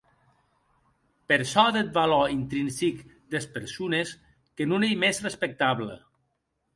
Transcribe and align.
Per 1.29 1.37
çò 1.51 1.65
deth 1.75 1.91
valor 1.97 2.27
intrinsic 2.37 2.97
des 3.35 3.45
persones, 3.57 4.09
que 4.55 4.63
non 4.73 4.85
ei 4.89 4.95
mès 5.05 5.17
respectable. 5.27 5.95